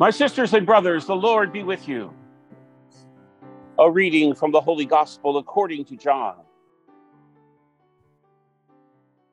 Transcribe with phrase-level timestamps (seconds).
[0.00, 2.14] My sisters and brothers, the Lord be with you.
[3.80, 6.36] A reading from the Holy Gospel according to John.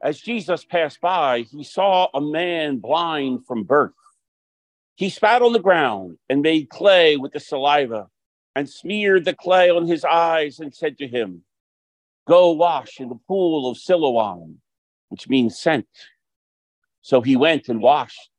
[0.00, 3.90] As Jesus passed by, he saw a man blind from birth.
[4.94, 8.06] He spat on the ground and made clay with the saliva
[8.54, 11.42] and smeared the clay on his eyes and said to him,
[12.28, 14.60] Go wash in the pool of Siloam,
[15.08, 15.88] which means sent.
[17.00, 18.30] So he went and washed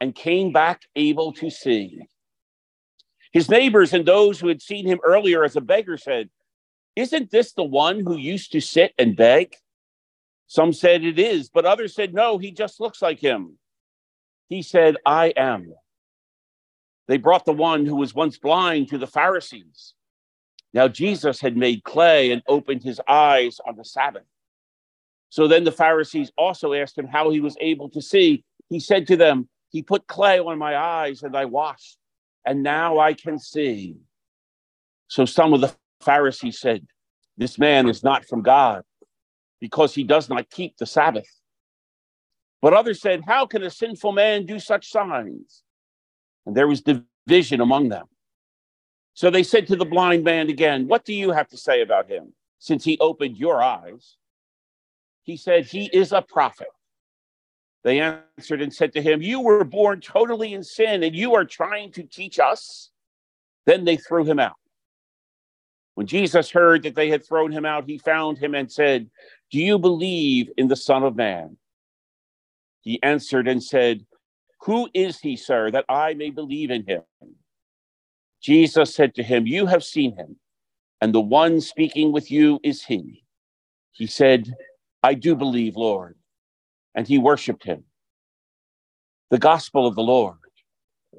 [0.00, 2.00] and came back able to see.
[3.32, 6.30] His neighbors and those who had seen him earlier as a beggar said,
[6.94, 9.54] Isn't this the one who used to sit and beg?
[10.46, 13.58] Some said it is, but others said, No, he just looks like him.
[14.48, 15.72] He said, I am.
[17.08, 19.94] They brought the one who was once blind to the Pharisees.
[20.72, 24.24] Now Jesus had made clay and opened his eyes on the Sabbath.
[25.30, 28.44] So then the Pharisees also asked him how he was able to see.
[28.68, 31.98] He said to them, He put clay on my eyes and I washed,
[32.46, 33.96] and now I can see.
[35.08, 36.86] So some of the Pharisees said,
[37.36, 38.84] This man is not from God
[39.60, 41.28] because he does not keep the Sabbath.
[42.62, 45.62] But others said, How can a sinful man do such signs?
[46.46, 48.06] And there was division among them.
[49.12, 52.08] So they said to the blind man again, What do you have to say about
[52.08, 54.16] him, since he opened your eyes?
[55.24, 56.68] He said, He is a prophet.
[57.86, 61.44] They answered and said to him, You were born totally in sin, and you are
[61.44, 62.90] trying to teach us?
[63.64, 64.56] Then they threw him out.
[65.94, 69.08] When Jesus heard that they had thrown him out, he found him and said,
[69.52, 71.58] Do you believe in the Son of Man?
[72.80, 74.04] He answered and said,
[74.62, 77.02] Who is he, sir, that I may believe in him?
[78.42, 80.34] Jesus said to him, You have seen him,
[81.00, 83.22] and the one speaking with you is he.
[83.92, 84.52] He said,
[85.04, 86.16] I do believe, Lord.
[86.96, 87.84] And he worshiped him.
[89.30, 90.38] The gospel of the Lord.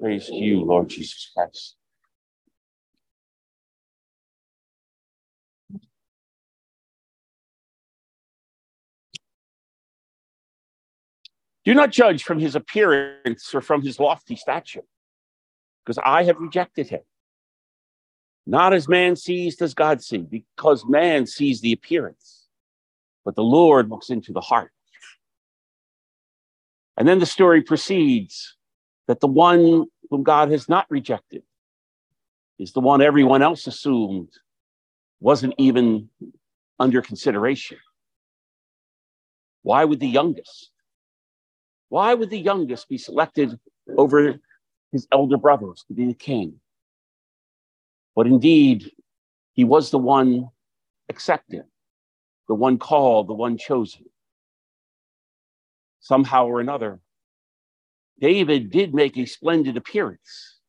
[0.02, 1.76] Praise to you, Lord Jesus Christ.
[11.64, 14.84] Do not judge from his appearance or from his lofty stature,
[15.86, 17.02] because I have rejected him.
[18.46, 22.48] Not as man sees does God see, because man sees the appearance,
[23.26, 24.72] but the Lord looks into the heart.
[26.98, 28.58] And then the story proceeds
[29.08, 31.44] that the one whom God has not rejected
[32.58, 34.30] is the one everyone else assumed
[35.20, 36.10] wasn't even
[36.80, 37.78] under consideration.
[39.62, 40.72] Why would the youngest?
[41.90, 43.60] Why would the youngest be selected
[43.98, 44.36] over
[44.92, 46.60] his elder brothers to be the king?
[48.16, 48.92] But indeed,
[49.54, 50.50] he was the one
[51.10, 51.64] accepted,
[52.48, 54.06] the one called, the one chosen.
[56.00, 57.00] Somehow or another,
[58.20, 60.60] David did make a splendid appearance,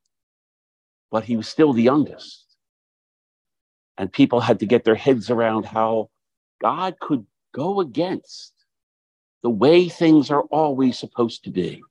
[1.10, 2.44] but he was still the youngest.
[3.96, 6.10] And people had to get their heads around how
[6.60, 8.52] God could go against
[9.42, 11.82] the way things are always supposed to be.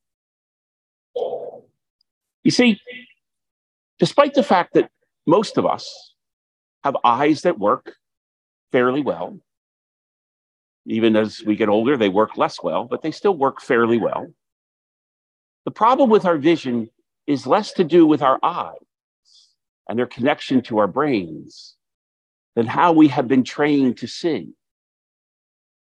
[2.44, 2.80] You see,
[4.00, 4.90] despite the fact that
[5.26, 6.14] most of us
[6.84, 7.96] have eyes that work
[8.72, 9.40] fairly well,
[10.88, 14.28] even as we get older, they work less well, but they still work fairly well.
[15.66, 16.90] The problem with our vision
[17.28, 18.78] is less to do with our eyes
[19.90, 21.76] and their connection to our brains
[22.56, 24.54] than how we have been trained to see,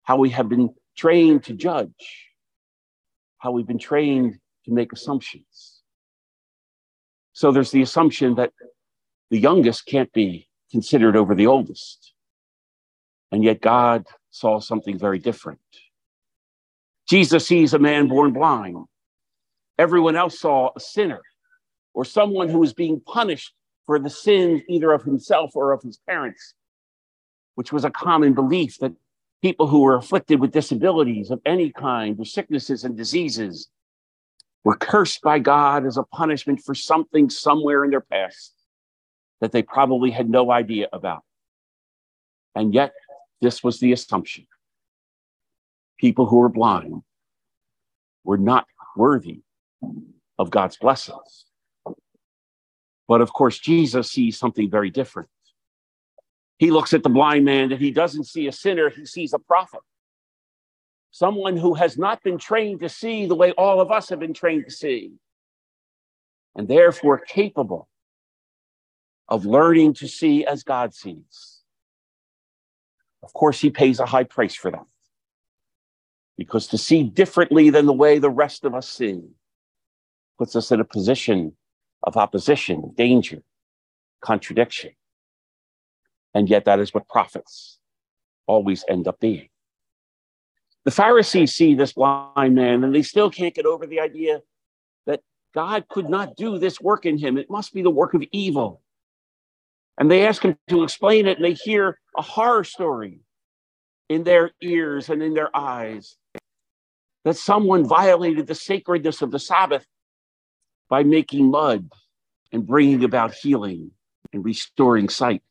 [0.02, 2.32] how we have been trained to judge,
[3.38, 5.82] how we've been trained to make assumptions.
[7.32, 8.52] So there's the assumption that
[9.30, 12.12] the youngest can't be considered over the oldest.
[13.30, 14.06] And yet God
[14.36, 15.60] saw something very different.
[17.08, 18.84] Jesus sees a man born blind.
[19.78, 21.22] Everyone else saw a sinner
[21.94, 23.52] or someone who was being punished
[23.86, 26.54] for the sins either of himself or of his parents,
[27.54, 28.92] which was a common belief that
[29.40, 33.68] people who were afflicted with disabilities of any kind, or sicknesses and diseases,
[34.64, 38.52] were cursed by God as a punishment for something somewhere in their past
[39.40, 41.22] that they probably had no idea about.
[42.54, 42.92] And yet,
[43.40, 44.46] this was the assumption.
[45.98, 47.02] People who were blind
[48.24, 48.66] were not
[48.96, 49.42] worthy
[50.38, 51.46] of God's blessings.
[53.08, 55.28] But of course, Jesus sees something very different.
[56.58, 59.38] He looks at the blind man and he doesn't see a sinner, he sees a
[59.38, 59.80] prophet.
[61.10, 64.34] Someone who has not been trained to see the way all of us have been
[64.34, 65.12] trained to see,
[66.54, 67.88] and therefore capable
[69.28, 71.55] of learning to see as God sees.
[73.26, 74.86] Of course, he pays a high price for that.
[76.38, 79.20] Because to see differently than the way the rest of us see
[80.38, 81.56] puts us in a position
[82.04, 83.42] of opposition, danger,
[84.20, 84.92] contradiction.
[86.34, 87.80] And yet, that is what prophets
[88.46, 89.48] always end up being.
[90.84, 94.40] The Pharisees see this blind man and they still can't get over the idea
[95.06, 95.20] that
[95.52, 97.38] God could not do this work in him.
[97.38, 98.82] It must be the work of evil.
[99.98, 103.20] And they ask him to explain it, and they hear a horror story
[104.08, 106.16] in their ears and in their eyes
[107.24, 109.86] that someone violated the sacredness of the Sabbath
[110.88, 111.90] by making mud
[112.52, 113.90] and bringing about healing
[114.32, 115.42] and restoring sight.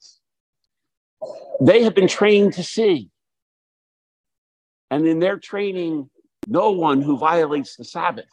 [1.59, 3.09] They have been trained to see.
[4.91, 6.09] And in their training,
[6.47, 8.29] no one who violates the Sabbath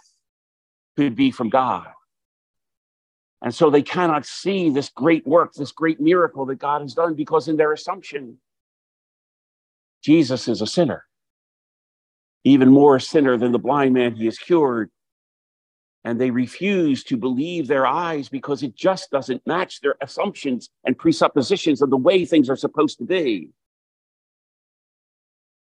[0.96, 1.88] could be from God.
[3.42, 7.14] And so they cannot see this great work, this great miracle that God has done
[7.14, 8.38] because, in their assumption,
[10.00, 11.04] Jesus is a sinner,
[12.44, 14.90] even more a sinner than the blind man he has cured.
[16.04, 20.98] And they refuse to believe their eyes because it just doesn't match their assumptions and
[20.98, 23.50] presuppositions of the way things are supposed to be.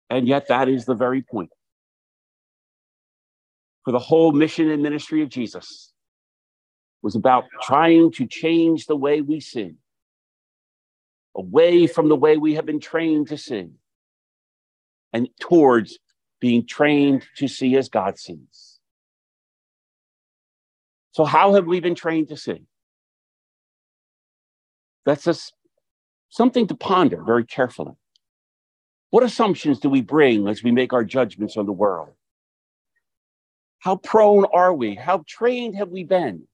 [0.09, 1.51] And yet, that is the very point.
[3.85, 5.93] For the whole mission and ministry of Jesus
[7.03, 9.75] was about trying to change the way we see,
[11.35, 13.69] away from the way we have been trained to see,
[15.13, 15.99] and towards
[16.41, 18.79] being trained to see as God sees.
[21.13, 22.63] So, how have we been trained to see?
[25.07, 25.55] That's just
[26.29, 27.95] something to ponder very carefully.
[29.11, 32.11] What assumptions do we bring as we make our judgments on the world?
[33.79, 34.97] How prone are we?
[34.97, 36.47] How trained have we been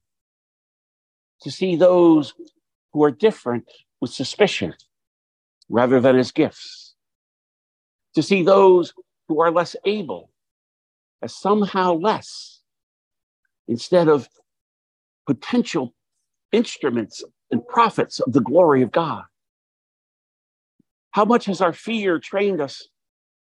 [1.42, 2.34] to see those
[2.92, 4.74] who are different with suspicion
[5.68, 6.94] rather than as gifts?
[8.14, 8.92] To see those
[9.28, 10.30] who are less able
[11.22, 12.60] as somehow less
[13.68, 14.28] instead of
[15.26, 15.94] potential
[16.52, 19.24] instruments and prophets of the glory of God?
[21.12, 22.88] How much has our fear trained us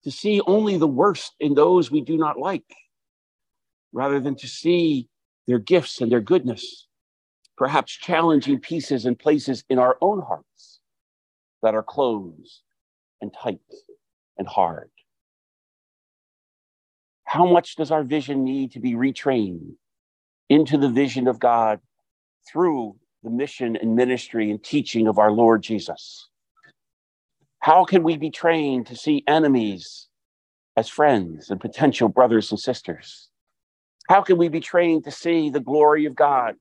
[0.05, 2.64] to see only the worst in those we do not like,
[3.93, 5.08] rather than to see
[5.46, 6.88] their gifts and their goodness,
[7.56, 10.81] perhaps challenging pieces and places in our own hearts
[11.62, 12.62] that are closed
[13.20, 13.60] and tight
[14.38, 14.90] and hard?
[17.25, 19.76] How much does our vision need to be retrained
[20.49, 21.81] into the vision of God
[22.50, 26.28] through the mission and ministry and teaching of our Lord Jesus?
[27.60, 30.08] How can we be trained to see enemies
[30.76, 33.28] as friends and potential brothers and sisters?
[34.08, 36.56] How can we be trained to see the glory of God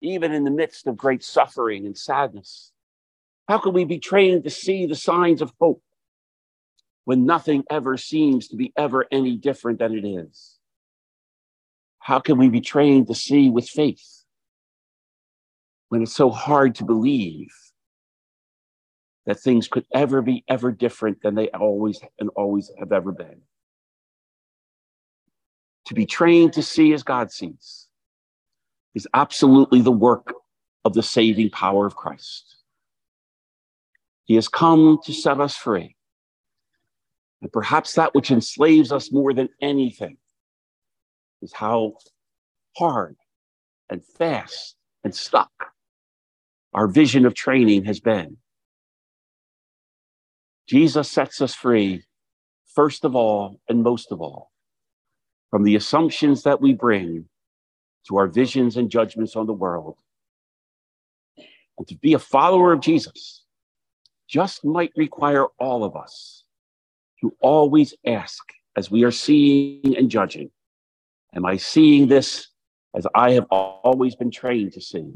[0.00, 2.72] even in the midst of great suffering and sadness?
[3.48, 5.82] How can we be trained to see the signs of hope
[7.04, 10.58] when nothing ever seems to be ever any different than it is?
[11.98, 14.24] How can we be trained to see with faith
[15.88, 17.48] when it's so hard to believe
[19.28, 23.42] that things could ever be ever different than they always and always have ever been.
[25.88, 27.87] To be trained to see as God sees
[28.94, 30.34] is absolutely the work
[30.84, 32.56] of the saving power of Christ.
[34.24, 35.96] He has come to set us free.
[37.40, 40.16] And perhaps that which enslaves us more than anything
[41.40, 41.94] is how
[42.76, 43.16] hard
[43.88, 45.50] and fast and stuck
[46.74, 48.36] our vision of training has been.
[50.68, 52.02] Jesus sets us free,
[52.66, 54.50] first of all and most of all,
[55.50, 57.26] from the assumptions that we bring
[58.08, 59.96] to our visions and judgments on the world.
[61.78, 63.44] And to be a follower of Jesus
[64.28, 66.44] just might require all of us
[67.20, 68.42] to always ask
[68.76, 70.50] as we are seeing and judging
[71.34, 72.48] Am I seeing this
[72.96, 75.12] as I have always been trained to see?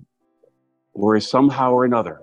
[0.93, 2.21] Or is somehow or another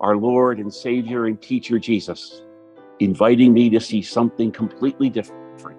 [0.00, 2.42] our Lord and Savior and teacher Jesus,
[3.00, 5.78] inviting me to see something completely different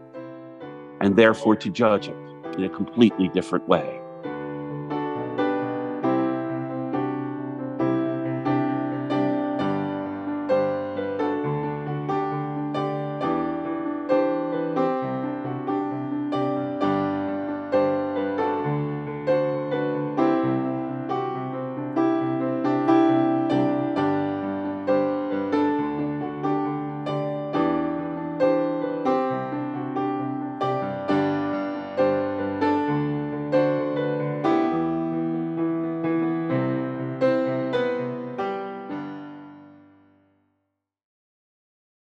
[1.01, 2.15] and therefore to judge it
[2.57, 4.00] in a completely different way.